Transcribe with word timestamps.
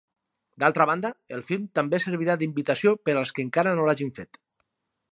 D'altra 0.63 0.87
banda, 0.89 1.11
el 1.37 1.43
film 1.51 1.69
també 1.81 2.01
servirà 2.05 2.39
d'invitació 2.41 2.97
per 3.07 3.17
als 3.19 3.37
que 3.37 3.49
encara 3.49 3.79
no 3.81 3.89
l'hagin 3.91 4.15
fet. 4.21 4.45